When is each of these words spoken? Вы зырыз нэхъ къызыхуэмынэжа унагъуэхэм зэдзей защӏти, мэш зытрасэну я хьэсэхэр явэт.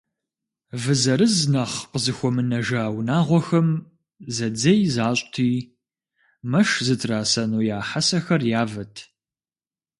Вы 0.81 0.93
зырыз 1.01 1.37
нэхъ 1.53 1.77
къызыхуэмынэжа 1.91 2.83
унагъуэхэм 2.97 3.67
зэдзей 4.35 4.81
защӏти, 4.95 5.49
мэш 6.51 6.69
зытрасэну 6.85 7.59
я 7.77 7.79
хьэсэхэр 7.87 8.41
явэт. 8.61 8.95